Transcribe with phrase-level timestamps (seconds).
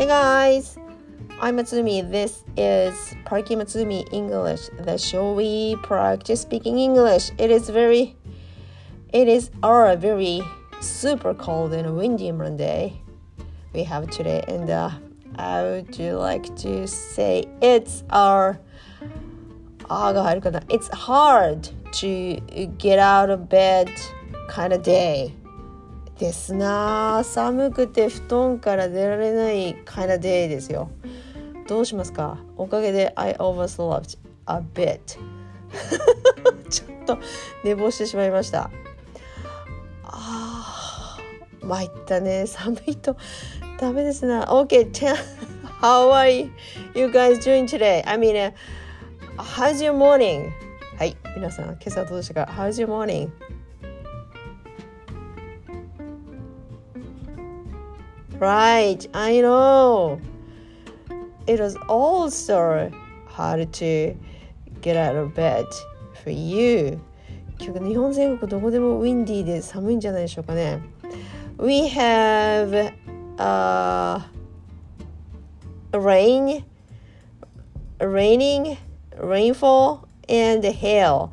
[0.00, 0.78] Hey guys,
[1.42, 2.10] I'm Matsumi.
[2.10, 7.30] This is Parky Matsumi English, the show we practice speaking English.
[7.36, 8.16] It is very,
[9.12, 10.40] it is our very
[10.80, 12.98] super cold and windy Monday
[13.74, 14.88] we have today, and uh,
[15.36, 18.58] I would like to say it's our.
[19.90, 20.14] Ah,
[20.70, 22.40] it's hard to
[22.78, 23.90] get out of bed
[24.48, 25.34] kind of day.
[26.20, 30.90] ですな寒くて布団から出られない kind of day ですよ
[31.66, 35.00] どうしますかおかげで I overslept a bit
[36.68, 37.18] ちょっと
[37.64, 38.70] 寝坊してしまいました
[40.04, 43.16] あー参ったね寒いと
[43.78, 44.92] ダメですな OK
[45.80, 46.50] how are
[46.94, 48.02] you guys doing today?
[48.04, 48.52] I mean、uh,
[49.38, 50.50] How's your morning?
[50.98, 53.30] はい皆さん今朝どうでしたか How's your morning?
[58.39, 60.19] Right, I know.
[61.47, 62.91] It was also
[63.27, 64.15] hard to
[64.81, 65.65] get out of bed
[66.23, 66.99] for you.
[67.57, 70.81] 今日日本全国どこでもウィンディーで寒いんじゃないでしょうかね。
[71.57, 74.21] We have、uh,
[75.93, 76.65] rain,
[77.99, 78.77] raining,
[79.17, 81.29] rainfall and hail.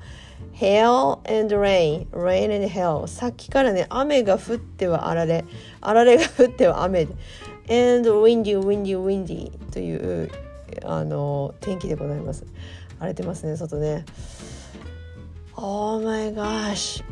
[0.59, 5.45] Hail and rain, rain and hail さっきからね雨が降ってはあられ
[5.81, 10.31] あられが降っては雨 and windy windy windy という
[10.83, 12.43] あの天気でございます
[12.97, 14.03] 荒れてますね外ね
[15.55, 17.03] Oh my gosh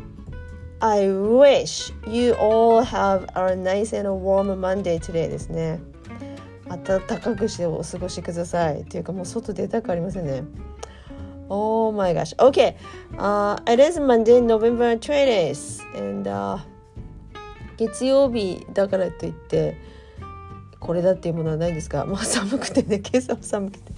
[0.79, 5.79] I wish you all have a nice and warm Monday today ですね
[6.67, 10.43] 暖かくしてお過ごしくださいっていうかもう外出たくありませんね
[11.49, 12.33] Oh my gosh.
[12.39, 12.75] Okay.
[13.17, 15.81] Uh, it is Monday, November 20th.
[15.95, 16.59] And、uh,
[17.77, 19.77] 月曜日だからといって
[20.79, 23.91] これだっていうものはないんですか もう寒くてね今朝は寒くて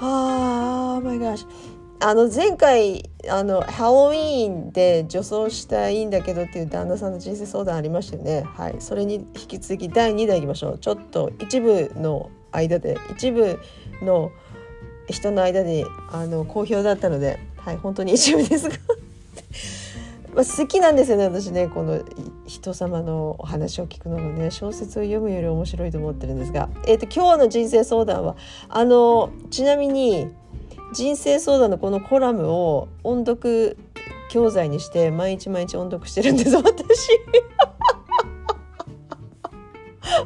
[0.00, 1.46] ああ oh my gosh
[2.00, 13.60] あの前回あのハロウィーンで女装したいんだけどっていう旦那さんの人生相談ありましたよねはいそれに引き続き第2弾いきましょうちょっと一部の間で一部
[14.02, 14.32] の
[15.08, 18.76] 人の間であの好評だったので、はい、本当に一部ですが。
[20.34, 22.00] まあ好きなんですよね私ねこの
[22.46, 24.50] 人様のお話を聞くのがね。
[24.50, 28.36] 小説を読むより面白いと思ってるんですが、えーと、今日の人生相談は
[28.68, 30.28] あのちなみに
[30.94, 33.76] 人生相談のこのコラムを音読
[34.30, 36.56] 教材にして毎日毎日音読してるんです。
[36.56, 37.10] 私。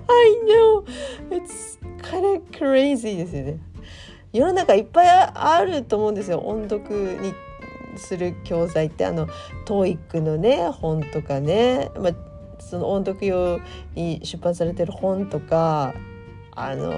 [0.09, 0.85] I know.
[1.31, 3.59] It's kind of crazy ですよね。
[4.37, 6.41] 世の中いっぱいあると思うんですよ。
[6.41, 7.33] 音読に
[7.97, 9.07] する教材って。
[9.07, 9.27] あの
[9.67, 12.13] TOEIC のね本とかね、まあ、
[12.59, 13.61] その音読用
[13.95, 15.95] に出版されてる本とか。
[16.59, 16.91] あの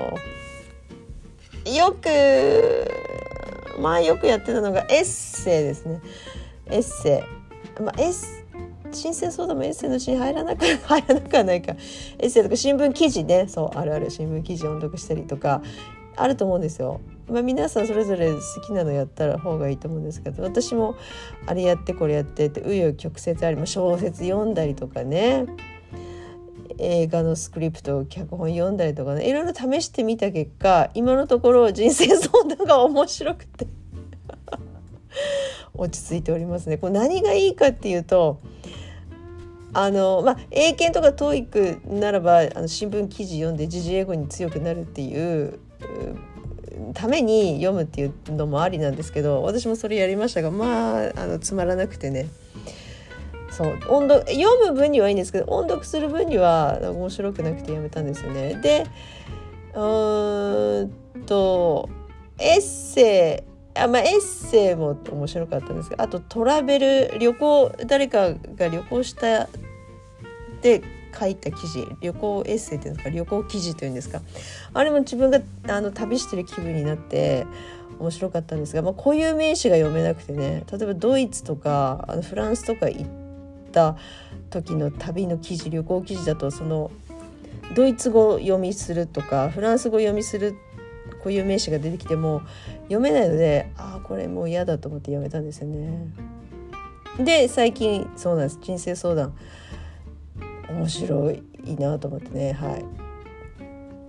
[1.66, 2.88] よく
[3.81, 6.00] まあよくやってたのがエッセイですね。
[6.66, 7.25] エッセ
[7.78, 8.38] イ、まあ、エッ
[8.93, 11.75] 申請相談もエッセイのうちに入らなく 入らなくはないか。
[12.19, 13.47] エッセイとか新聞記事ね。
[13.49, 14.10] そうあるある。
[14.10, 15.62] 新聞記事音読したりとか。
[16.16, 17.00] あると思うんですよ。
[17.31, 20.97] まあ、皆さんそれぞれ好きなのやったら方がいいと思うんですけど私も
[21.47, 25.47] あれやってこれやってって紆余曲折あります小説読んだりとかね。
[26.81, 29.28] 映画のスクリプト脚本読んだりとかね。
[29.28, 33.67] いろいろ試してみた結果今のところ人生相談が面白くて。
[35.75, 36.78] 落ち着いておりますね。
[36.78, 38.38] これ何がいいかっていうと
[39.72, 45.59] あのまあ英検とか TOEIC ならばあの新聞記事読んで時事英語に強くなるっていう
[46.94, 52.28] ために読むっていうのもありなんですけど私もそれやりましたがまああのつまらなくてね
[53.50, 58.55] そう音読読む分にはいいんですけど音読する分には面白くなくてやめたんですよね。
[58.62, 58.87] で
[59.75, 61.88] うんと
[62.38, 66.78] エッセイあまあ、エッセイも面白かったんですけどあとトラベ
[67.11, 69.49] ル旅行誰かが旅行した
[70.62, 70.82] で
[71.19, 74.20] 書いた記事旅行エッセイっていうんですか旅行記事というんですか。
[74.75, 77.46] あれも自分があの旅してる気分になって
[77.99, 83.06] 面白かったんですが、まあ、固有名詞が読めなくてね例えばドイツとかあのフランスとか行っ
[83.72, 83.96] た
[84.50, 86.90] 時の旅の記事旅行記事だとその
[87.75, 90.56] ドイツ語読みするとかフランス語読みする
[91.19, 92.43] 固有名詞が出てきても
[92.82, 96.08] 読めないのでああこれもう嫌だと思ってやめたんですよね。
[97.19, 98.58] で最近そうなんです。
[98.62, 99.34] 人生相談。
[100.70, 101.43] 面白い
[101.76, 102.53] なと思ってね。
[102.53, 102.85] はい。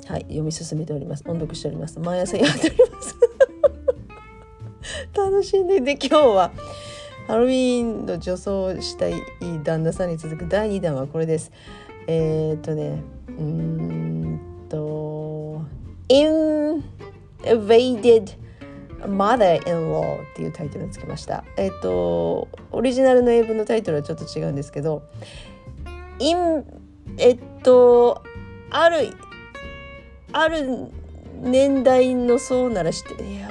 [0.10, 1.24] はい読み進めております。
[1.28, 2.00] 音読しております。
[2.00, 3.16] 毎朝やっております。
[5.16, 6.52] 楽しんでで今日は。
[7.28, 9.14] ハロウィーンの女装したい
[9.64, 11.52] 旦那さんに続く第2弾はこれです。
[12.08, 15.62] えー、っとねうんと
[16.10, 16.82] Invaded
[19.02, 21.44] Mother-in-Law っていうタイトルにつけました。
[21.56, 25.04] えっ、とオリジナルの英文のタイトルはちょっと違うんですけど、
[26.20, 26.64] イン
[27.18, 28.24] えっと
[28.70, 29.14] ある
[30.32, 30.92] ある
[31.42, 33.50] 年代のそうならしていや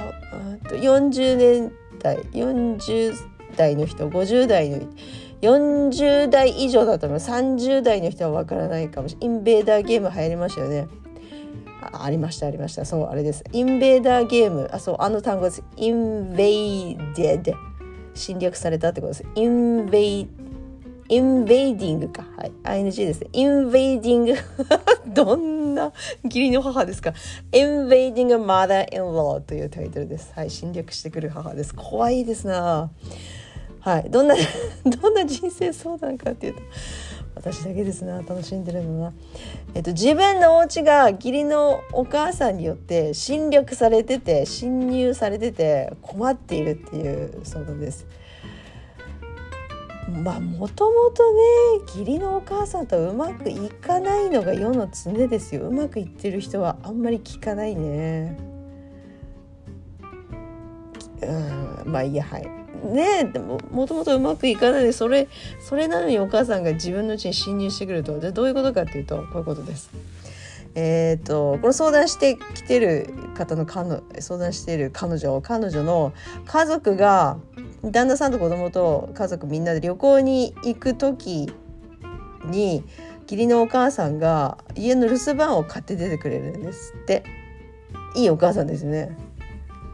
[0.63, 3.13] 40年代40
[3.55, 4.79] 代の人50代の
[5.41, 7.19] 40代以上だと思う。
[7.19, 9.37] 30代の人はわからないかもしれない。
[9.37, 10.87] インベーダーゲーム流行りましたよね。
[11.81, 12.83] あありましたありました。
[12.85, 13.43] そうあれです。
[13.53, 14.69] インベーダーゲーム。
[14.71, 15.63] あそうあの単語です。
[15.77, 17.53] インベイデッ
[18.13, 19.25] 侵略されたってことです。
[19.35, 20.27] インベイ
[21.09, 22.23] インベイディングか。
[22.37, 22.51] はい。
[22.63, 23.29] ING ですね。
[23.33, 24.35] インベイディング。
[25.11, 25.91] どんな
[26.23, 27.13] 義理の母ですか。
[27.51, 30.31] インベイディング mother-in-law というタイトルです。
[30.35, 30.49] はい。
[30.51, 31.73] 侵略してくる母です。
[31.73, 32.91] 怖いですな
[33.79, 34.09] はい。
[34.09, 34.35] どんな、
[34.85, 36.61] どんな人生相談かっていうと、
[37.33, 39.13] 私だけですな楽しんでるのな。
[39.73, 48.05] えっと、自分のお家が義理のお母さんによって侵略されてて、侵入されてて困っているっていう相談です。
[50.09, 51.39] まあもともとね
[51.87, 55.67] 義理のお母さんとうまくいかないのが世の常ですよ。
[55.67, 58.37] うまくいってる人はあんまり聞かないね。
[61.21, 62.47] うんまあいやはい。
[62.85, 65.27] ねでももともとうまくいかないでそれ
[65.59, 69.89] それなのにお母さんが自分のうちに侵入してくるとじゃどういうことかっていうとこういうことです。
[70.75, 76.13] えーと、この相談してきてる方の彼相談している彼女彼女の
[76.45, 77.37] 家族が
[77.83, 81.51] 旦那さんと子供と家族みんなで旅行に行く時
[82.45, 82.83] に
[83.23, 87.23] 義理のお母さんが家の留守番を買って出てくれるんですって。
[88.15, 89.15] いいお母さんですね。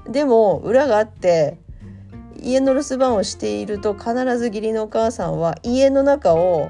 [0.09, 1.57] でも裏があって
[2.41, 6.69] 家の留守番をしていると必ず義理のお母さんは家の中を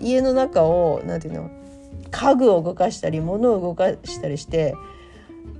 [0.00, 1.50] 家の中を何て言うの
[2.10, 4.74] 家具を動かしたり物を動かしたりして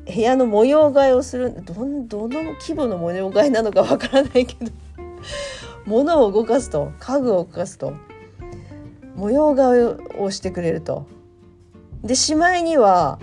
[0.06, 1.54] 部屋の模様替えをする。
[1.64, 4.70] どどの規模の模様替えなのかわからないけど。
[5.84, 7.94] 物を動かすと家具を動かすと。
[9.14, 11.06] 模様替えをしてくれると。
[12.02, 13.20] でしまいには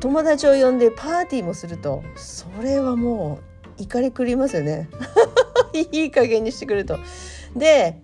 [0.00, 2.02] 友達を呼んでパーティーもすると。
[2.16, 3.40] それはも
[3.78, 4.88] う怒り狂いますよね。
[5.92, 6.98] いい加減にしてくれると。
[7.54, 8.00] で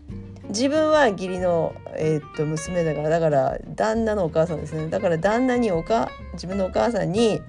[0.49, 7.41] 自分は義理の、えー、っと娘だからだから旦那のお母さんですねだから旦那におか自分のお母さんに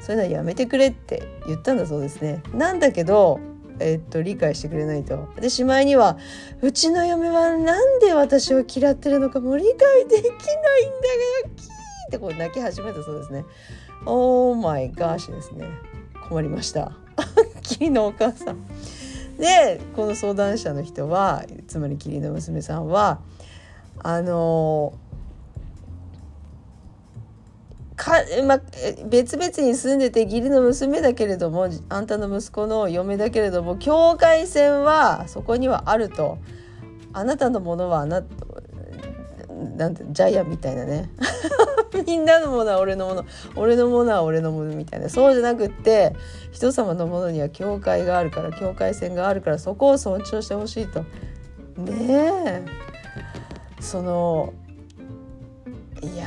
[0.00, 2.42] そういうのはやめてくれって言ったんだそうですね。
[2.52, 3.40] なんだけど
[3.80, 5.28] えー、っと理解してくれないと。
[5.40, 6.16] でしまいには
[6.62, 11.70] 「うちの嫁はなんで私を嫌ってるのかも理解できないんだがキー!」
[12.08, 13.44] ってこう泣き始めたそうですね。
[14.06, 15.66] オーマイガーシですね。
[16.28, 16.92] 困りました。
[17.62, 18.58] 義理のお母さん。
[19.38, 23.20] でこの相談者の人はつまり義理の娘さんは
[23.98, 24.94] あの
[27.96, 28.12] か、
[28.46, 28.60] ま、
[29.06, 36.38] 別々に住んでて義理の娘だけれどもあんたの息子の嫁だけれども境界線はそこにはあると。
[37.16, 38.24] あなたのものはあな
[39.76, 41.10] なんてジャイアンみたいなね。
[42.06, 43.24] みんなのものは俺のもの。
[43.56, 45.08] 俺のものは俺のものみたいな。
[45.08, 46.14] そうじゃなくって
[46.50, 51.00] 人様のものには境界があるから境界線があるからそこを尊重してほしいと。
[51.80, 52.62] ねえ。
[53.80, 54.52] その
[56.02, 56.26] いや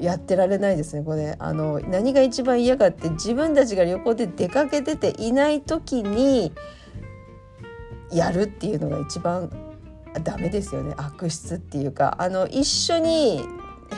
[0.00, 1.36] やってられないですねこれ。
[1.38, 6.52] あの何が一番嫌かって自分たちが旅行で出かけてていない時に
[8.10, 9.50] やるっていうのが一番
[10.20, 10.94] ダメですよね。
[10.96, 13.44] 悪質っていうかあの一緒に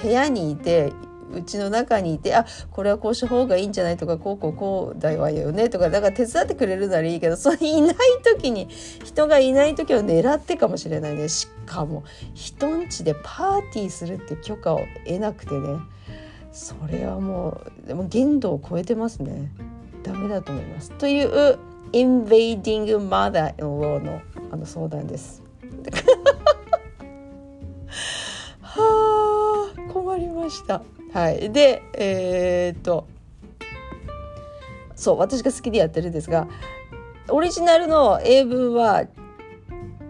[0.03, 0.93] 部屋にいて
[1.33, 8.69] うちの中にいてあこれはこうした方がいいんじゃないとかこうこうこうだわよねとかだから手伝ってくれるならいいけどそれいない時に
[9.05, 11.29] 人がいない時を狙ってかもしれないね。
[11.29, 12.05] しかも
[12.35, 15.81] 人んちでパーティーするって許可を得なくてね。
[16.53, 19.51] それはもうでも限度を超えてますね。
[20.05, 20.93] ダメだと思います。
[20.93, 21.59] という
[21.93, 24.21] Invading Mother-in-Law の
[24.53, 25.44] あの相談です。
[28.61, 30.83] はあ困りました。
[31.13, 33.07] はい、でえー、っと
[34.97, 36.49] そう私が好きでやってるんですが
[37.29, 39.05] オリジナルの英文は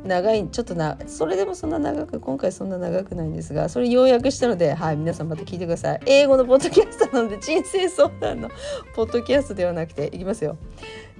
[0.04, 6.00] 長いちょっとなそれでもそんな長く今回そんな長くないんですがそれ要約したのではい皆さんまた聞いてください。
[6.06, 8.50] 英語のポッドキャストなので人生相談の
[8.94, 10.56] ポッドキャストではなくていきますよ。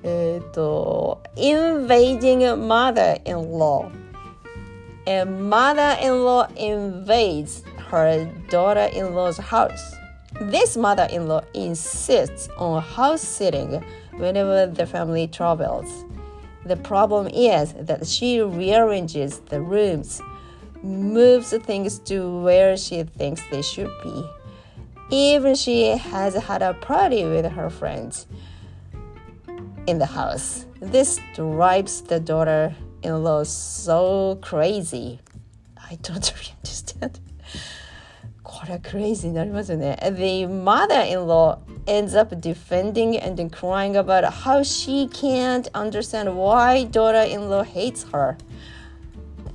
[0.02, 4.03] えっ、と invading mother-in-law
[5.06, 9.94] a mother-in-law invades her daughter-in-law's house.
[10.40, 13.84] This mother-in-law insists on house sitting
[14.16, 16.04] whenever the family travels.
[16.64, 20.20] The problem is that she rearranges the rooms,
[20.82, 24.25] moves things to where she thinks they should be,
[25.11, 28.26] even she has had a party with her friends
[29.87, 30.64] in the house.
[30.80, 35.19] This drives the daughter in law so crazy.
[35.77, 37.19] I don't really understand.
[38.43, 39.98] これは crazy になりますよね。
[40.01, 48.38] The mother-in-law ends up defending and crying about how she can't understand why daughter-in-law hates her.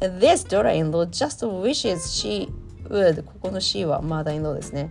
[0.01, 2.49] This daughter-in-law just wishes she
[2.89, 4.91] would ここの she は mother-in-law ですね。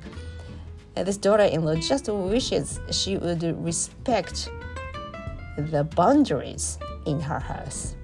[0.96, 4.52] This daughter-in-law just wishes she would respect
[5.58, 7.96] the boundaries in her house.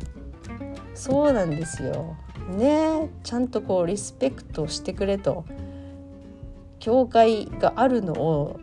[0.94, 2.16] そうなんですよ。
[2.56, 5.44] ねちゃんとこうリスペクトしてくれと。
[6.84, 8.60] 教会があるのを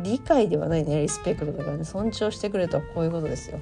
[0.00, 3.60] 理解ではないねリスペクトだからね尊重してくれとこういうことですよ。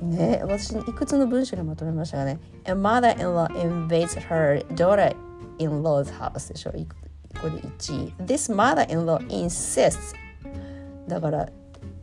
[0.00, 6.78] ね私いくつの文章にまとめましたがね A mother-in-law invades her daughter-in-law's house でしょこ
[7.42, 10.14] こで1位 This mother-in-law insists
[11.08, 11.48] だから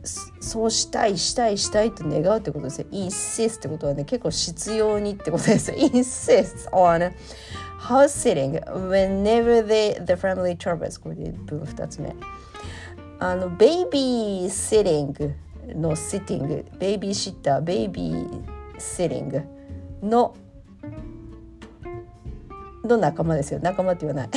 [0.04, 2.86] そうしたいしたいしたいと願うってことですよ。
[2.90, 5.76] insist ってことはね結構必要にってことですよ。
[5.78, 7.12] insist on
[7.78, 12.14] house sitting whenever the, the family travels これで文2つ目。
[13.18, 15.34] あのベイビーシッティング
[15.74, 16.64] のシッティング。
[16.78, 18.44] ベイビーシッターベイビー
[18.78, 19.42] シッティング
[20.02, 20.34] の
[22.84, 23.60] の仲間ですよ。
[23.62, 24.30] 仲間って言わない。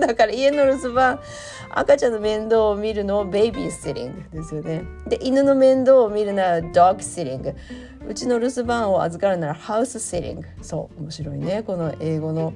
[0.00, 1.20] だから家の留守番
[1.70, 4.82] 赤ちゃんの面倒を見るのをベイビーシッティングですよね。
[5.06, 7.54] で犬の面倒を見るならドッグシッティング
[8.08, 11.62] うちの留守番を預かるならハウスセリングそう面白いね。
[11.62, 12.52] この英語の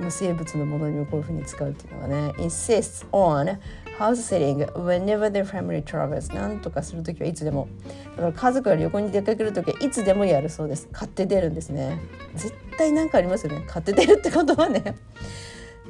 [0.00, 2.34] 無生物のものにもこういうふうに使うっていうのはね。
[2.38, 3.58] insists on
[3.98, 7.68] house sitting whenever the family travels なんとかするときはいつでも。
[8.16, 10.88] だから家族が旅行に出かけるときはいつでもやるそうです。
[10.90, 12.00] 買って出るんですね。
[12.34, 13.62] 絶対何かありますよね。
[13.68, 14.96] 買って出るってことはね。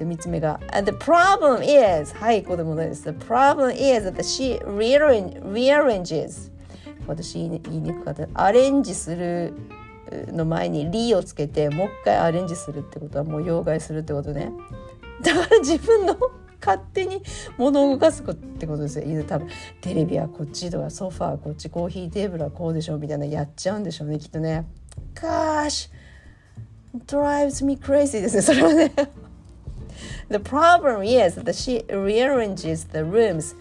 [0.01, 3.05] で3つ目が The problem is はいここでもないです。
[3.05, 6.51] The problem is that she rearranges
[7.07, 8.27] 私言いにくかった。
[8.33, 9.53] アレンジする
[10.33, 14.51] の前に「リ」をつけてもう一回アレンジするってことはもう要害するってことね。
[15.23, 16.17] だから自分の
[16.65, 17.23] 勝手に
[17.59, 19.25] 物を動かすってことですよ。
[19.25, 19.49] 多分
[19.83, 23.27] テレビはこっちとかソファーこっちコーヒーテーブルはこうでしょみたいな。
[23.27, 24.65] やっちゃうんでしょうねきっとね。
[25.15, 25.91] Gosh!
[27.07, 28.93] Drives me crazy ですねそれはね。
[30.31, 33.57] The problem is that she rearranges the rooms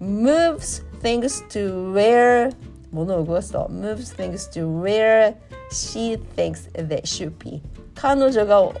[0.00, 2.54] moves things to where
[2.90, 5.36] 物を動かすと moves things to where
[5.70, 7.62] she thinks they should be.
[7.94, 8.72] 彼女が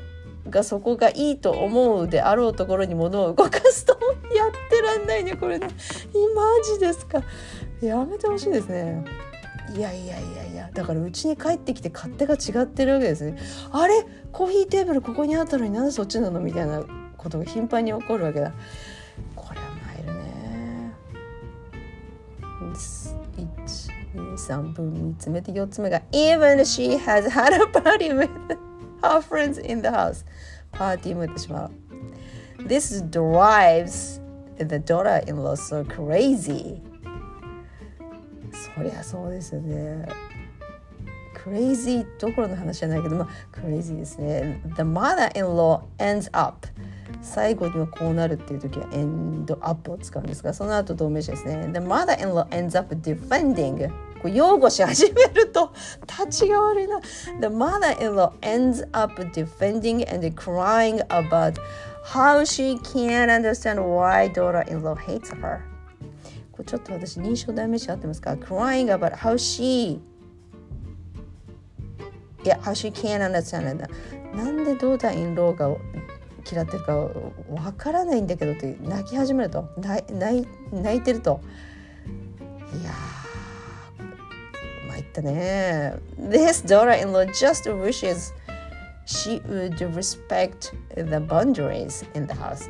[0.48, 3.98] がそこがいいと思うであろうところに物を動かすと
[4.34, 5.68] やってらんないねこれね。
[6.34, 7.22] マジですか。
[7.82, 9.04] やめてほしいですね。
[9.76, 10.70] いやいやいやいや。
[10.72, 13.36] だからうちに帰ってきて勝手が違ってるわけですね。
[13.70, 14.06] あれ？
[14.32, 16.40] コーヒーテーブルここにあったのになんでそっちなの？
[16.40, 16.82] みたいな。
[17.18, 18.52] ことが頻繁に起こるわけだ
[19.34, 20.92] これは参るね
[24.26, 28.30] 123分3つ目と4つ目が Even she has had a party with
[29.02, 30.24] her friends in the house
[30.72, 31.70] パーティーもやってしまう
[32.62, 34.20] This drives
[34.56, 36.80] the daughter-in-law so crazy
[38.76, 40.08] そりゃそうですよね
[41.48, 44.60] クレイジーどころの話じゃないけど、まあ、クレイジーですね。
[44.76, 46.66] The mother-in-law ends up
[47.22, 51.70] 最後にはこうなるっていう時は end up を使うんですがその後同名詞ですね。
[51.72, 55.72] The mother-in-law ends up defending こう擁護し始めると
[56.06, 57.00] 立ちが悪いな。
[57.40, 61.58] The mother-in-law ends up defending and crying about
[62.04, 65.60] how she can't understand why daughter-in-law hates her.
[66.52, 70.00] これちょっと私認証代名詞合ってますか ?crying about how she
[72.44, 73.88] いや、how she can't understand it.
[74.36, 75.68] なんでドーターインローが
[76.49, 80.03] 嫌ってるかわからないんだけどって泣き始めると泣
[80.71, 81.41] 泣いてると
[82.81, 82.91] いや
[84.89, 88.33] 参ったね This daughter-in-law just wishes
[89.05, 92.69] she would respect the boundaries in the house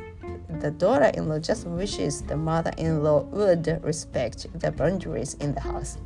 [0.60, 5.98] The daughter-in-law just wishes the mother-in-law would respect the boundaries in the house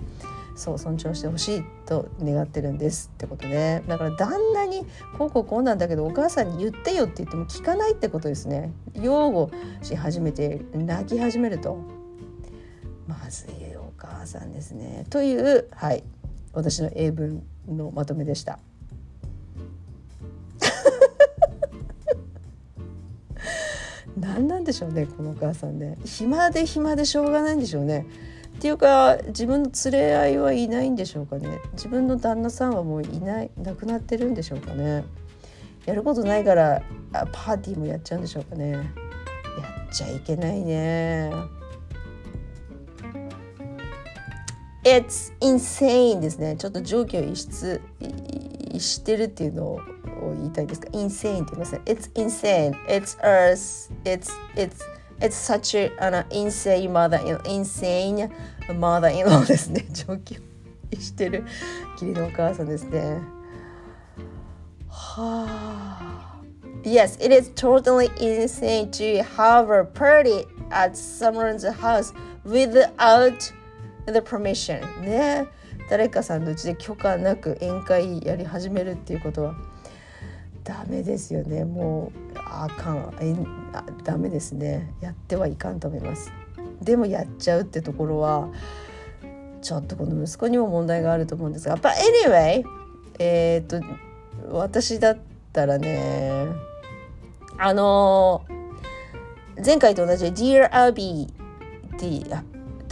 [0.55, 3.83] そう尊重してほしいと願ってるんですってことね。
[3.87, 4.85] だから旦那に
[5.17, 8.71] こうこうこうなんだけどお母さんに言ってよって言っても聞かないってことですね。
[8.93, 9.49] 擁護
[9.81, 11.77] し始めて泣き始めると。
[13.07, 15.05] まずいお母さんですね。
[15.09, 16.03] というはい。
[16.53, 18.59] 私の英文のまとめでした。
[24.15, 25.97] 何なんでしょうねこのお母さんね。
[26.05, 28.05] 暇で暇でしょうがないんでしょうね。
[28.57, 31.59] っていうか自分の連れ合いはいないんでしょうかね。
[31.73, 35.03] 自分の旦那さんはもういない亡くなってるんでしょうかね。
[35.85, 36.81] やることないから
[37.11, 38.71] パーティーもやっちゃうんでしょうかね。
[38.71, 38.83] やっ
[39.93, 41.31] ちゃいけないね。
[44.83, 46.55] It's insane ですね。
[46.57, 47.81] ちょっと上記を逸失
[48.79, 49.81] してるっていうのを
[50.37, 51.81] 言いたいですか insane って言いますね。
[51.85, 52.73] It's insane.
[52.87, 53.91] It's earth.
[54.03, 54.77] It's It's
[55.23, 58.29] It's such a, an insane mother in insane
[58.67, 61.45] mother-in-law ですね上記をしてる
[61.93, 63.21] 義理のお母さんですね
[64.89, 66.29] はあ
[66.83, 72.13] Yes, it is totally insane to have a party at someone's house
[72.45, 73.53] without
[74.05, 75.47] the permission ね
[75.89, 79.55] 誰かさんのうちで許可なく宴会やり始めるっていうことは
[80.63, 81.65] ダメですよね。
[81.65, 83.13] もうあかん。
[83.19, 83.35] え
[83.73, 84.93] あダメですね。
[85.01, 86.31] やってはいかんと思います。
[86.81, 88.49] でもやっちゃうってところは
[89.61, 91.77] ちょっとこの息子にも問題があると思うんですが。
[91.77, 91.91] But
[92.25, 92.63] anyway
[93.19, 93.81] えっ、と
[94.49, 95.17] 私だっ
[95.51, 96.47] たらね
[97.57, 98.45] あの
[99.63, 102.07] 前回と同じ Dear Abby って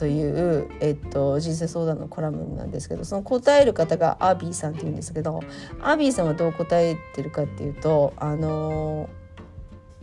[0.01, 5.41] という、えっと、人生相談のコラムなんですけどその答える方がアビーさんっていうんですけど
[5.79, 9.11] アビーさんはどう答えてるかっていうとあの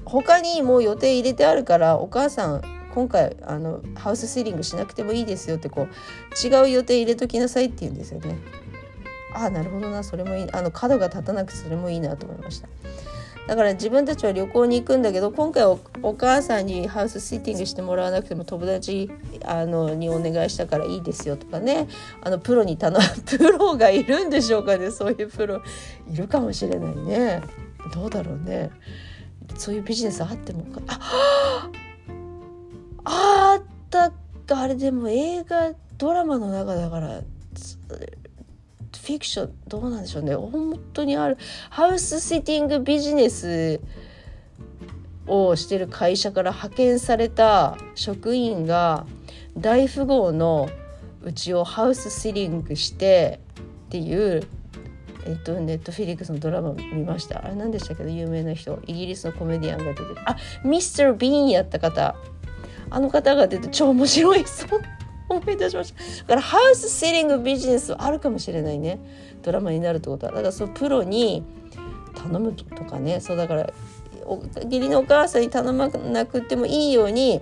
[0.05, 2.63] 他にもう予定入れてあるからお母さん
[2.95, 8.39] 今回あのハウスシーリングしなくてもいいですよってこう違う予定入れときなさいって言うんですよね。
[9.35, 12.69] ああなるほどなそれもいいあの角が立たなくてそれもいいなと思いました。
[13.49, 15.79] だから自分たちは旅行に行くんだけど今回お
[16.13, 19.11] 母さんにハウスシーティングしてもらわなくても友達
[19.43, 21.89] あのにお願いしたからいいですよとかね。
[22.23, 24.91] あのプロに頼む プロがいるんでしょうかね。
[24.91, 25.63] そういうプロ。
[26.13, 27.43] いるかもしれないね。
[27.95, 28.71] どうだろうね。
[29.57, 30.83] そういうビジネスあってもか。
[30.89, 31.01] あ
[33.05, 34.13] あった。
[34.51, 37.23] あれでも映画ドラマの中だから
[39.09, 40.35] フィクションどうなんでしょうね。
[40.35, 41.39] 本当にある
[41.71, 43.81] ハウスシティングビジネス
[45.27, 49.07] をしてる会社から派遣された職員が
[49.57, 50.69] 大富豪の
[51.23, 53.41] うちをハウスシリングして
[53.87, 54.47] っていう
[55.27, 57.45] えっと、ネットフィリックスのドラマ見ました。
[57.45, 62.15] あれ何でしたっけど有名な人イギリスのコメディアンが出てるあミスター・ビーンやった方。
[62.91, 64.47] あの方が出て超面白い。
[64.47, 64.81] そう。
[65.29, 66.01] 思い出しました。
[66.23, 68.99] だからハウスセリングビジネスはあるかもしれないね。
[69.43, 70.33] ドラマになるってことは。
[70.33, 71.45] だからそのプロに
[72.15, 73.21] 頼むとかね。
[73.21, 73.71] そうだから
[74.65, 77.41] 義理のお母さんに頼まなくてもいいように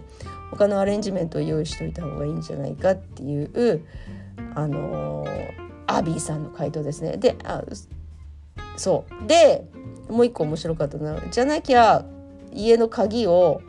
[0.51, 3.85] 他のアレンジメントを用意しといた方がいいんじゃないかっていう
[4.55, 5.53] あのー、
[5.87, 7.17] アビーさんの回答ですね。
[7.17, 7.65] であ
[8.77, 9.27] そう。
[9.27, 9.65] で
[10.09, 12.05] もう一個面白かったのはじゃなきゃ
[12.53, 13.61] 家の鍵を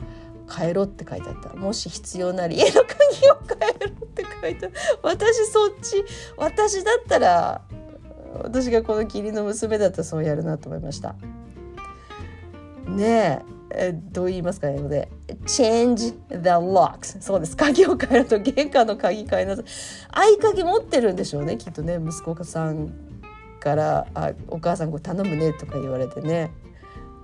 [0.56, 1.56] 変えろって書いてあった。
[1.56, 3.36] もし必要なら家の鍵を
[4.42, 4.68] 書いた
[5.02, 6.04] 私そっち
[6.38, 7.62] 私だったら
[8.44, 11.16] 私がこの義理の娘だったらそうやるなと思いました。
[12.88, 15.10] ねえどう言いますか英語で
[15.46, 15.96] ？Change
[16.30, 17.58] the locks そうです。
[17.58, 19.66] 鍵を変えると玄関の鍵変えなさい。
[20.38, 22.00] 合鍵持ってるんでしょうねきっとね。
[22.02, 22.94] 息子さん
[23.60, 26.52] からあお母さんこれ頼むねとか言われてね。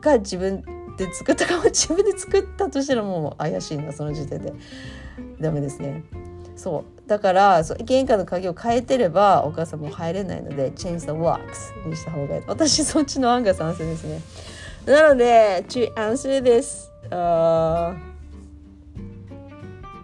[0.02, 0.63] が自分
[0.97, 4.54] で作ったかも自分で作ったとしたらもう怪しいなその時点で。
[5.39, 6.04] ダメですね。
[6.56, 7.10] そう。
[7.10, 12.44] だからそう玄関の鍵を変えてればお母さんも入れないので change the locks にした方がいい。
[12.48, 14.22] 私そっちの案が賛成ですね。
[14.86, 17.96] なので to answer this、uh,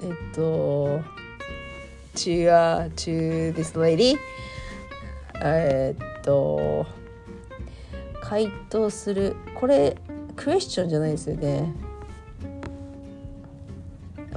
[0.02, 1.02] えっと
[2.16, 4.18] to,、uh, to this lady
[5.42, 6.86] えっと
[8.22, 9.36] 回答する。
[9.56, 9.96] これ
[10.36, 11.74] クエスチョンじゃないですよね。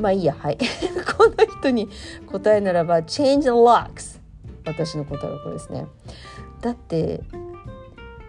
[0.00, 0.58] まあいいやはい。
[1.16, 1.88] この人に
[2.26, 4.20] 答えならば change the locks
[4.64, 5.86] 私の答えはこれですね。
[6.60, 7.22] だって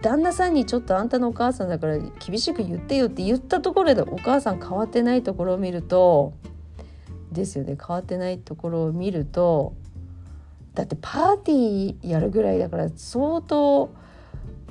[0.02, 6.34] 旦那さんにちょっとあんたのお母さんだから厳しく言ってよって言ったところでお母さん変わってないところを見ると
[7.32, 7.76] ですよね。
[7.78, 9.74] 変わってないところを見ると
[10.74, 13.94] だってパーティーやるぐらいだから相当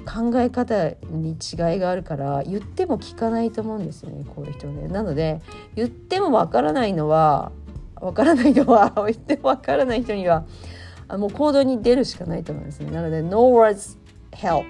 [0.05, 4.87] 考え方に違いがあるから言っても聞かないと思うんですよねこういう人ね。
[4.87, 5.41] なので
[5.75, 7.51] 言ってもわからないのは
[7.95, 10.45] わからないのは 言ってもわからない人には
[11.07, 12.91] あもう行動に出るしかないと思うんですね。
[12.91, 13.97] なので No words
[14.31, 14.65] help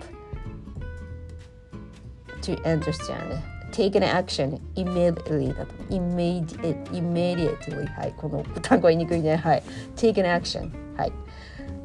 [2.42, 3.40] to understand.
[3.72, 5.56] Take an action immediately.
[5.58, 5.74] だと。
[5.90, 8.14] immediate, immediately はい。
[8.16, 9.36] この単語言いにくいね。
[9.36, 9.64] はい。
[9.96, 11.23] Take an action はい。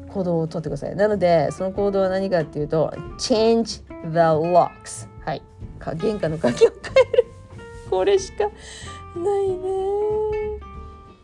[0.09, 0.95] 行動をとってください。
[0.95, 5.41] なのでその行動は何かっていうと change the locks はい。
[5.97, 7.25] 玄関の鍵を変える。
[7.89, 8.49] これしかな
[9.41, 9.57] いね。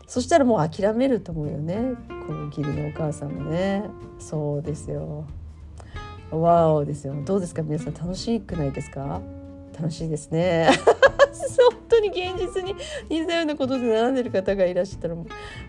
[0.06, 1.94] そしたらもう諦めると思うよね。
[2.26, 3.82] この義理のお母さんもね。
[4.18, 5.24] そうですよ。
[6.30, 7.14] わおですよ。
[7.24, 7.62] どうですか？
[7.62, 9.20] 皆さん楽しくないですか？
[9.78, 10.70] 楽しいですね。
[11.70, 12.74] 本当に現実に
[13.08, 15.14] 似たようなことで悩んでる方がいらっしゃったら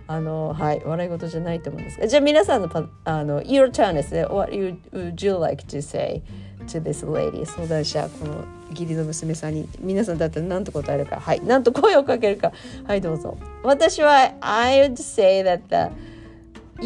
[0.08, 2.08] あのはい笑い事じゃないと思うんです。
[2.08, 6.22] じゃあ皆さんのパあの Your turn ですね What you, would you like to say
[6.68, 7.46] to this lady?
[7.46, 11.20] 相談者この義理の娘さんに皆さんだったら何と答えるか。
[11.20, 12.52] はい何と声をかけるか。
[12.86, 13.38] はいどうぞ。
[13.64, 15.94] 私は I would say that the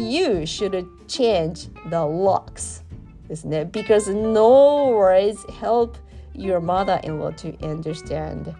[0.00, 2.82] you should change the locks
[3.28, 3.68] ですね。
[3.70, 5.92] Because no words help
[6.34, 8.54] your mother-in-law to understand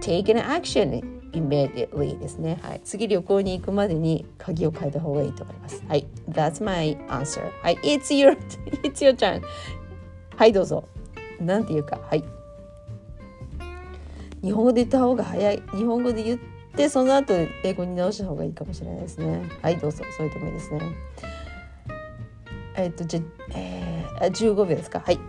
[0.00, 2.58] take an action immediately ですね。
[2.62, 2.80] はい。
[2.84, 5.82] 次旅行に行くまでに鍵を変えた方がいいと思います。
[5.86, 6.06] はい。
[6.28, 7.42] That's my answer.
[7.62, 7.76] はい。
[7.82, 8.36] It's your,
[8.82, 9.42] it's your turn.
[10.40, 10.88] はいどうぞ
[11.38, 12.24] なんていうかはい
[14.42, 16.40] 日本語で言った方が早い日本語で言っ
[16.74, 20.80] てその後英語に直した方がいいかもしれないですねはいどうぞそれでもいいですね
[22.74, 23.20] えっとじゃ
[23.54, 25.20] えー、15秒ですかはい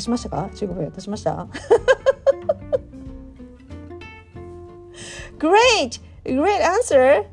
[0.00, 1.46] 足しましたか？15秒足しました？
[5.38, 6.00] Great!
[6.24, 7.26] Great answer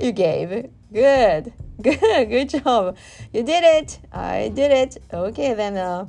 [0.00, 0.68] you gave.
[0.92, 1.52] Good.
[1.80, 2.28] Good.
[2.28, 2.94] Good job.
[3.32, 3.98] You did it.
[4.10, 5.00] I did it.
[5.10, 5.74] Okay, then.
[5.76, 6.06] Uh,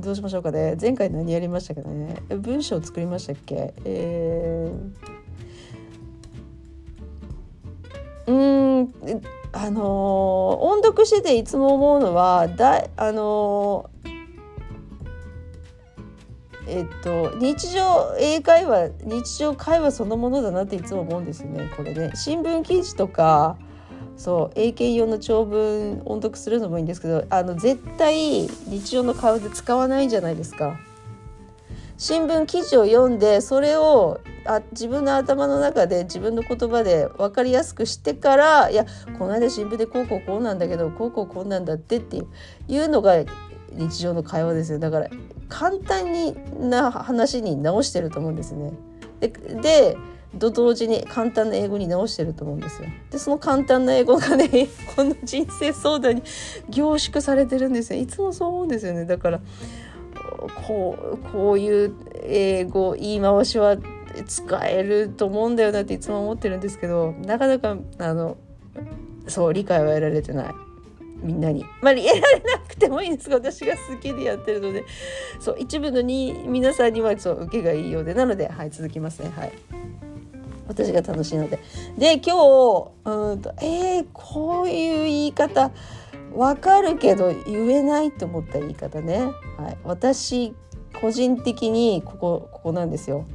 [0.00, 0.76] どうしましょうかね？
[0.80, 2.14] 前回何やりましたけどね？
[2.28, 3.74] 文章作りましたっけ？
[3.84, 8.92] えー、うん
[9.52, 9.84] あのー、
[10.64, 13.89] 音読してていつも思うのはだあの
[16.70, 23.56] えっと、日常英会話日常会話そのものだなっていつも思うんですよねこれね新聞記事とか
[24.16, 30.78] そう英検用の長文音読するのもいいんですけどあの絶対日常の会話で使わないじゃないですか。
[31.96, 38.86] 新聞記事を読んでそれをあ自分の頭の中で自分の言葉で分かりやすくしてからいや
[39.18, 42.22] この間新聞でこうこうこうなんだけどこうこうこうなんだってって
[42.68, 43.22] いうのが
[43.72, 45.08] 日常の会話ですよだから
[45.48, 46.34] 簡単に
[46.68, 48.72] な話に直してると思うんですね。
[49.20, 49.96] でで
[50.38, 52.88] と同時に簡単な英語に直してると思うんですよ。
[53.10, 54.48] でその簡単な英語がね
[54.94, 56.22] この人生相談に
[56.68, 58.00] 凝縮されてるんですよ。
[58.00, 59.04] いつもそう思うんですよね。
[59.06, 59.40] だから
[60.66, 63.76] こうこういう英語言い回しは
[64.26, 68.36] 使えると思うんだよなっていつも思ってるんですけどなかなかあの
[69.26, 70.69] そう理解は得られてない。
[71.22, 71.64] みんなに。
[71.82, 74.84] まあ、得られなくてもいいんですが私が好きでやってるので
[75.38, 79.30] そう一部のに皆さんにはそう受けがいいようでなので、はい、続きますね。
[79.36, 79.52] はい
[80.66, 81.58] 私が楽しいので。
[81.98, 85.72] で今日うんとえー、こういう言い方
[86.32, 89.32] わかるけど言えないと思った言い方ね。
[89.58, 90.54] はい、私
[91.00, 93.26] 個人的にここここなんですよ。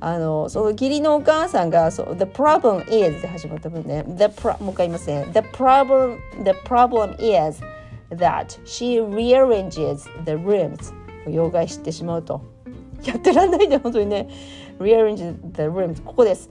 [0.00, 7.62] あのその義理のお母さんがそう The problem is で始まった分ね The pro もう一回言いますね The problem, the problem is
[8.10, 10.94] that she rearranges the rooms
[11.28, 12.40] 要害してしまうと
[13.04, 14.28] やってらんないで本当にね
[14.78, 16.48] rearrange the rooms ここです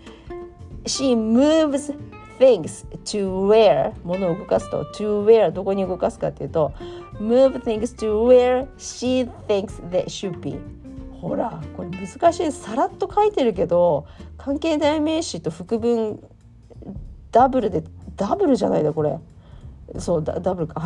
[0.86, 1.94] She moves
[2.40, 6.72] things to where 物を動かすと to where どこに動かすかっていうと
[7.20, 10.58] move things to where she thinks they should be
[11.29, 14.07] ほらこれ難しいさらっと書いてるけど
[14.37, 16.23] 関係代名詞と副文
[17.33, 17.83] ダブルで
[18.17, 19.19] ダブルじゃないだこれ。
[19.99, 20.85] そうダブルか。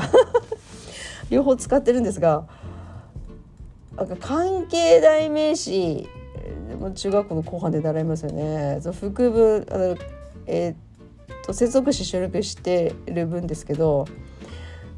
[1.28, 2.46] 両方使ってるんですが
[4.20, 6.08] 関係代名詞
[6.94, 8.80] 中学校の後半で習いますよね。
[8.92, 9.96] 副文あの、
[10.46, 14.06] えー、と接続詞省略してる文ですけど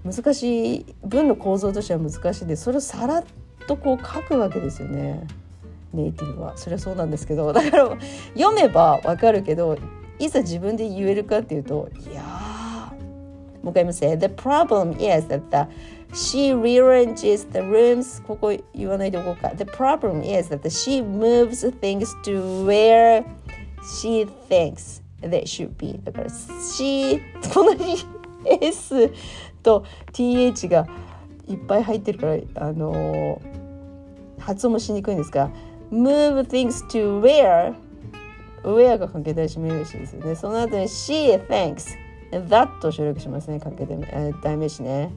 [0.04, 3.24] 難しい文の構造としては難しいんでそれをさらっ
[3.70, 5.24] とこう書くわけですよね
[5.92, 7.96] ネイティブはそれはそうなんですけどだから
[8.34, 9.78] 読めばわかるけど
[10.18, 12.22] いざ自分で言えるかっていうといや
[13.62, 15.70] もう一回言いますね The problem is that the
[16.12, 23.24] she rearranges the rooms ここ言わないでおこうか The problem is that she moves things to where
[24.00, 27.20] she thinks they should be だから she
[27.54, 27.76] この
[28.60, 29.12] S
[29.62, 30.88] と TH が
[31.46, 33.59] いっぱい入ってるからあのー、
[34.50, 35.48] 発音もしにくいんですが
[35.92, 37.74] move things to where
[38.64, 40.34] where が関係代名詞ですよね。
[40.34, 41.96] その後に she thinks
[42.48, 43.60] that と省略しますね。
[43.60, 43.86] 関係
[44.42, 45.12] 代名詞ね。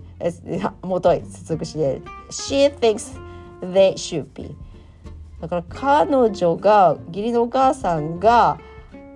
[0.84, 1.22] 元い。
[1.26, 3.20] 接続詞で she thinks
[3.62, 4.56] they should be
[5.42, 8.60] だから彼女が義理のお母さんが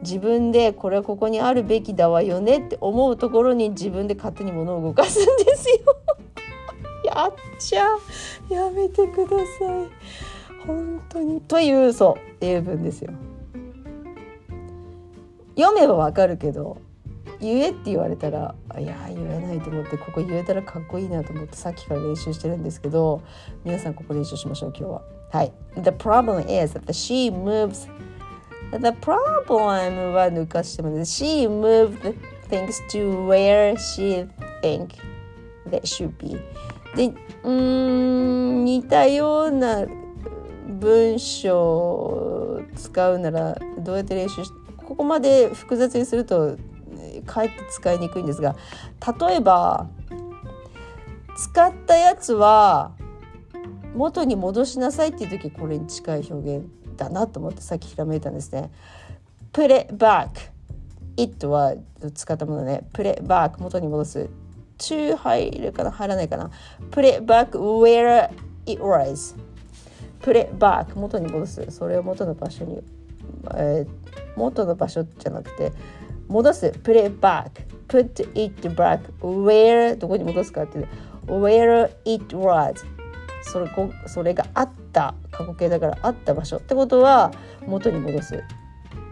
[0.01, 5.77] 自分でこれはここにあるべきだわよねって思うところに自分で勝手に物を動かすんですよ。
[7.03, 7.83] やっちゃ
[8.49, 10.65] やめてください。
[10.65, 11.41] 本当に。
[11.41, 13.11] というそう英文ですよ。
[15.55, 16.77] 読めばわかるけど
[17.39, 23.23] 言えって言われたらいや言えないと思ってここ言えたらかっこいいなと思ってさっきから練習してるんですけど
[23.63, 25.01] 皆さんここ練習しましょう今日は。
[25.31, 25.51] はい。
[25.75, 27.89] The problem is that she moves
[28.71, 32.15] The problem は抜かしても She moved
[32.49, 34.27] things to where she
[34.61, 34.89] think
[35.69, 36.37] they should be.
[36.97, 39.85] でうん似たような
[40.67, 46.57] 文章を使うならどうやって練習しここまで複雑にすると
[47.25, 48.55] かえって使いにくいんですが
[49.19, 49.87] 例えば
[51.37, 52.91] 使ったやつは
[53.93, 58.71] 元に戻しなさいっていう時これに近い表現だなと思ってさっきひらめいたんですね。
[59.53, 60.29] put it back
[61.15, 61.75] it は
[62.13, 62.87] 使ったものね。
[62.93, 64.29] Put it back 元に戻す。
[64.77, 65.91] To 入るかな？
[65.91, 66.51] 入らないかな
[66.91, 68.29] ？put it back where
[68.65, 69.35] it was
[70.21, 71.65] put it back 元に戻す。
[71.69, 72.81] それを元の場所に、
[73.55, 73.87] えー、
[74.35, 75.71] 元の場所じゃなくて
[76.27, 76.67] 戻す。
[76.83, 77.49] put it back
[77.87, 80.87] put it back where どこに戻すかっていう。
[81.27, 82.85] where it was
[83.43, 83.69] それ
[84.07, 85.13] それがあった。
[85.31, 86.57] 過去形だからあった場所。
[86.57, 87.31] ってことは
[87.65, 88.43] 元に戻す。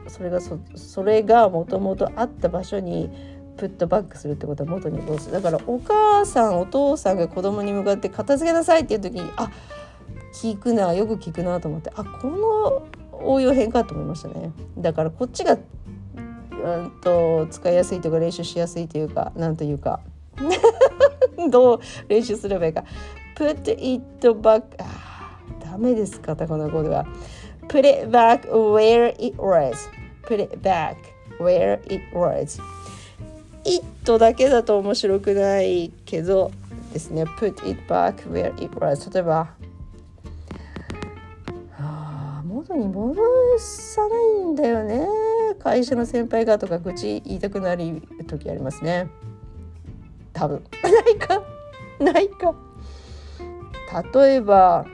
[0.07, 3.09] それがそそれがもともとあった場所に
[3.57, 5.31] プットバックするってことは元に戻す。
[5.31, 9.51] だからお母さんお父さんが子供に向かって片付けなさいっていう時にあ
[10.33, 14.51] 聞くなよく聞くなと思ってあこの応用変かと思いましたね。
[14.77, 19.99] だからこっちがうんと使いやすいとか練習しやすいというかなんというか。
[21.49, 22.83] どう練習すればいいか。
[23.35, 25.05] Put it back あ
[25.75, 27.05] ダメですカタカナ語では
[27.67, 29.75] put it back where it was
[30.23, 30.95] put it back
[31.39, 32.61] where it was
[33.65, 36.51] it だけだと面白くないけど
[36.93, 37.23] ですね。
[37.23, 39.49] Put it back where it was 例えば。
[42.55, 43.21] 元に戻
[43.59, 45.05] さないんだよね。
[45.59, 49.09] 会社の先輩がとか愚痴言いたくなる時ありますね。
[50.31, 50.63] 多分。
[50.81, 51.43] ないか？
[51.99, 52.55] ないか。
[54.13, 54.85] 例えば。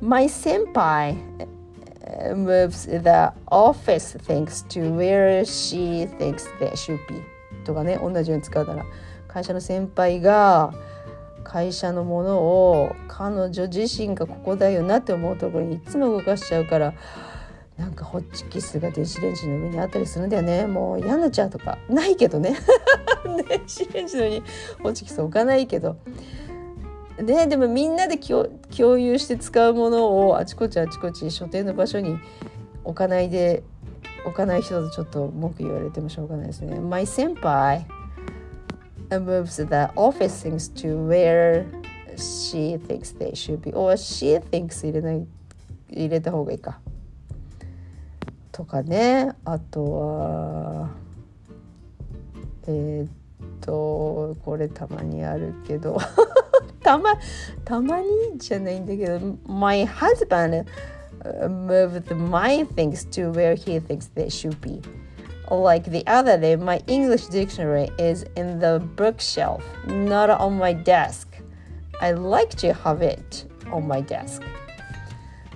[0.00, 1.16] My senpai
[2.34, 7.22] moves the office things to where she thinks they should be.
[7.64, 8.84] とかね同じように使うなら。
[9.28, 10.72] 会社の先輩が
[11.44, 16.94] 会社のものを彼女自身がここだよなって思うところにいつも動かしちゃうから
[17.80, 20.66] なんかホッチキスが電子レンジの上にあったりするんだよね。
[20.66, 21.78] もう嫌になっちゃうとか。
[21.88, 22.58] ないけどね。
[23.48, 24.42] 電子レンジの上に
[24.82, 25.96] ホッチキス置かないけど。
[27.22, 32.18] ねでもみんなで共有して使うものをあちこちあちこち所定の場所に
[32.84, 33.62] 置かないで
[34.24, 36.78] 置かない人とちょっと文句言われてもしょうがないですね。
[36.78, 37.86] My 先輩
[39.08, 41.66] moves the office things to where
[42.16, 45.26] she thinks they should be or she thinks 入れない
[45.90, 46.80] 入れた方がいいか。
[48.52, 50.90] とかねあとは
[52.66, 53.10] えー、っ
[53.61, 55.97] とこれたまにあるけど
[56.83, 57.15] たま
[57.63, 60.65] たまにじゃないんだけど My husband
[61.47, 64.81] moved my things to where he thinks they should be
[65.49, 71.27] like the other day my English dictionary is in the bookshelf not on my desk
[72.01, 74.41] I like to have it on my desk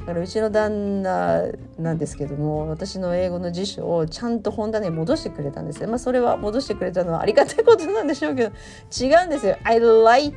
[0.05, 1.45] だからうちの旦那
[1.79, 5.89] なんですけども私の英語の辞書をちゃんと本棚に戻してくれたんですよ。
[5.89, 8.53] まあそれは戻してくれたのはありがたいことなんでしょうけど
[8.95, 9.57] 違うんですよ。
[9.65, 10.37] I like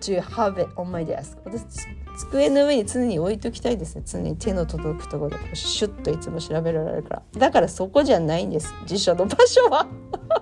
[0.00, 1.64] to have it on my desk 私
[2.16, 4.02] 机の上に常に置いときたいですね。
[4.06, 7.22] 常に手の届くところでシュッといつも調べられるから。
[7.36, 8.72] だからそこじゃないんです。
[8.86, 9.88] 辞書の場所は。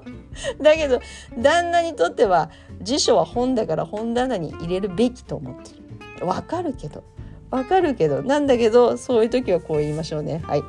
[0.61, 1.01] だけど
[1.39, 2.51] 旦那にとっては
[2.83, 5.71] 辞書は本だから本棚に入れるべきと思って
[6.21, 6.27] る。
[6.27, 7.03] わかるけど。
[7.53, 10.43] わかるけどなんだけどそういう時はこう言いましょうね。
[10.47, 10.63] はい。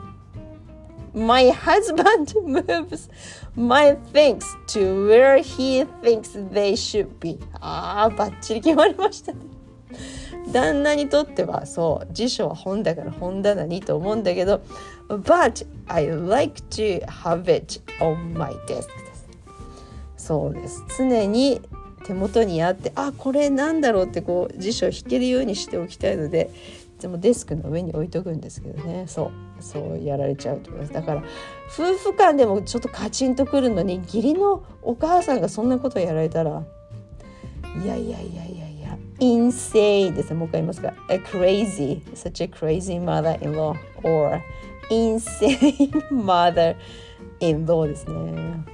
[1.15, 3.09] My husband moves
[3.55, 7.39] my things to where he thinks they should be.
[7.61, 9.39] ああバッチリ決まりましたね。
[10.51, 14.61] 旦那にとってはそう辞書は本だから本棚にと思うんだけど
[15.07, 18.89] But I like to have it on my desk
[20.17, 20.83] そうです。
[20.97, 21.61] 常に
[22.05, 26.51] 手元にあってあこれなんだろうってこう辞書を引けるようにしておきたいので
[26.97, 29.05] いつもデスクの上に置いとくんですけどね。
[29.07, 29.31] そう
[29.63, 30.93] そうやられちゃうと思います。
[30.93, 31.23] だから
[31.73, 36.63] 夫婦間でもちょっとカチンとくるのに義理のお母さんがそんなことやられたら
[37.83, 40.35] いやいやいやいやいや insane ですね。
[40.35, 40.93] もう一回言いますか。
[41.09, 44.41] A crazy such a crazy mother-in-law or
[44.89, 48.72] insane mother-in-law ですね。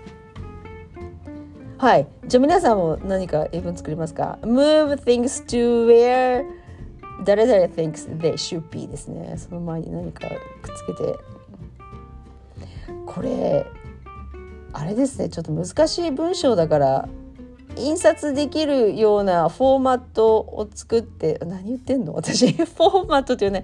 [1.80, 2.08] はい。
[2.28, 6.44] じゃあ皆さんも何か英文作りますか ?move things to where
[7.24, 9.36] 誰々 thinks they should be ですね。
[9.38, 10.38] その前に何かくっ
[10.76, 11.16] つけて。
[13.06, 13.66] これ
[14.74, 15.30] あれですね。
[15.30, 17.10] ちょっと難しい文章だから
[17.78, 22.14] 印刷できるようなフォーマットを作って何言ってんの？
[22.14, 22.52] 私。
[22.60, 23.64] フォーマットっていうね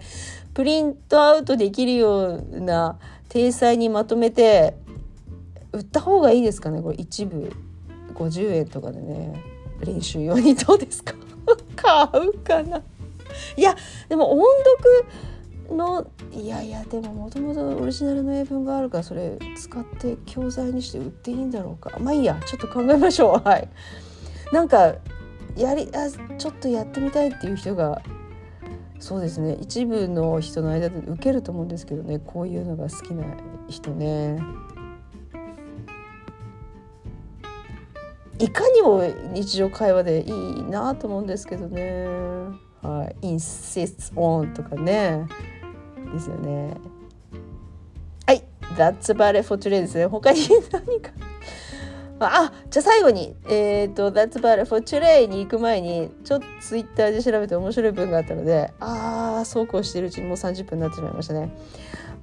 [0.54, 2.98] プリントアウトできるような
[3.28, 4.74] 体裁にまとめて
[5.74, 6.82] 売った方がいいですかね？
[6.82, 7.52] これ一部。
[8.16, 9.44] 50円とかでね
[9.82, 11.14] 練習用にどうですか？
[11.76, 12.82] 買うかな？
[13.58, 13.76] いや
[14.10, 14.46] でも音
[15.68, 21.92] 読のいやいやでももともとオリジナルの英文があるからそれ使って教材にして売っていいんだろうか。
[22.00, 23.42] まあいいやちょっと考えましょう。
[23.48, 23.68] はい。
[24.52, 24.96] なんか
[25.56, 28.02] やりあちょっとやってみたいっていう人が
[29.00, 29.58] そうですね。
[29.60, 32.20] 一部の人の間で受けると思うんですけどね。
[32.20, 33.24] こういうのが好きな
[33.68, 34.40] 人ね。
[38.40, 42.06] いかにも日常会話でいいなと思うんですけどね。
[42.82, 45.28] はい、insists on とかね。
[46.14, 46.76] ですよね。
[48.26, 48.44] はい。
[48.76, 50.06] That's about it for today ですね。
[50.06, 50.40] 他に
[50.72, 51.12] 何か？
[52.18, 61.54] あじゃあ最後に、えっ、ー、と、That's about it for today に行く前に、ちょっとツイッターで調べて面白い文があったので、ああ、そうこうしてるうちにもう30分になってしまいましたね。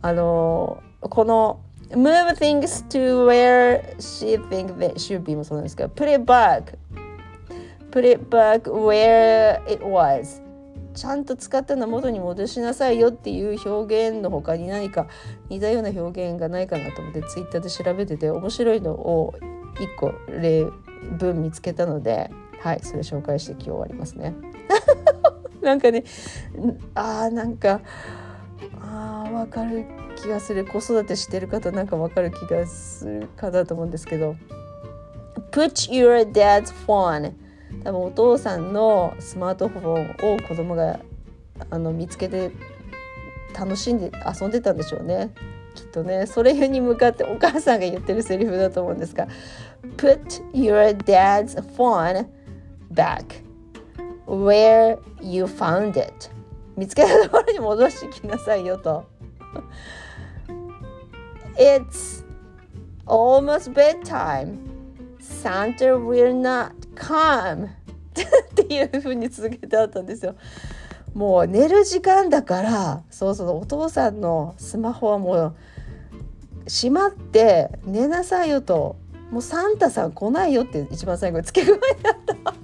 [0.01, 1.61] あのー、この
[1.95, 6.75] Move things to where she think they should be もそうなんですけど、Put it back.
[7.91, 10.43] Put it back where it was.
[10.95, 15.07] ちゃんと使ったの元に戻しなさいよっていう表現の他に何か
[15.49, 19.35] 似たような表現がないかなと思ってツイッターで調べてて面白いのを
[19.77, 20.67] 1個例
[21.19, 24.35] 文見つけたのではいそれ紹介して今日終わりますね。
[25.63, 26.05] なんかね
[26.95, 27.81] あーなんか
[28.81, 29.85] あー分かる
[30.17, 30.65] 気がする。
[30.65, 34.37] 子育てしてる方なんか分かる気がするかだと思うんですけど。
[35.51, 37.33] Put your dad's phone
[37.85, 41.01] 多分お父さんのスマートフォンを子供が
[41.71, 42.51] あの見つけて
[43.59, 45.31] 楽しんで遊んでたんでしょうね。
[45.75, 46.27] きっとね。
[46.27, 49.29] それに向かってお母さんが言ってるセリフだと思うんですが。
[49.97, 52.27] Put your dad's phone
[52.93, 53.43] back
[54.27, 56.31] where you found it
[56.77, 59.05] 見つけたところに戻してきなさいよと。
[61.59, 62.25] It's
[63.07, 64.59] almost bedtime.
[65.21, 67.69] Santa will not come.
[68.13, 70.35] っていうふうに続けてあったんですよ。
[71.15, 75.55] もう寝る時間だからそうそうお父さんのスマホはもう
[76.71, 78.97] しまって寝なさいよと。
[79.31, 82.55] もうサンタさん来ないよって一番最後に付け加えだった。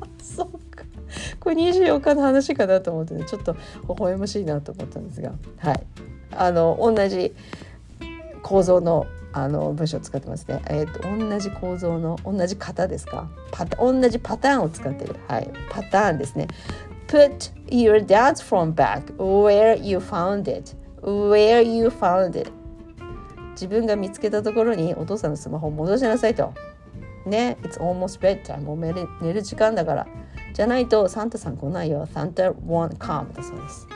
[1.48, 3.60] これ24日の話かなと思ってねちょっと微
[3.98, 5.86] 笑ましいなと思ったんですがはい
[6.32, 7.34] あの同じ
[8.42, 10.62] 構造のあの文章を使ってますね。
[10.68, 13.30] えっ、ー、と同じ構造の同じ型ですか？
[13.50, 15.16] パタ同じパターンを使ってる。
[15.26, 16.48] はい、パターンですね。
[17.06, 20.74] Put your dad's phone back where you found it.
[21.02, 22.50] Where you found it.
[23.52, 26.52] 自分が見つけたところにお父さんのスマホを戻しなさいと。
[27.26, 28.62] ね、It's almost bedtime.
[28.62, 30.06] もう寝る寝る時間だから。
[30.58, 32.08] じゃないとサンタさん来ないよ。
[32.12, 33.86] サンタ won't come だそうです。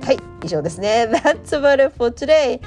[0.00, 1.08] はい、以上ですね。
[1.10, 2.60] That's about it for today.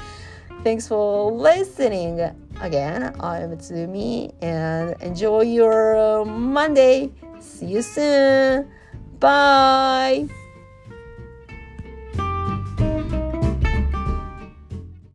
[0.62, 2.18] Thanks for listening.
[2.60, 7.10] Again, I'm Tsumi and enjoy your Monday.
[7.40, 8.66] See you soon.
[9.18, 10.28] Bye.